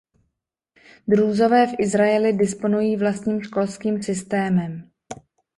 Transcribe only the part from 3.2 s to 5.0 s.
školským systémem.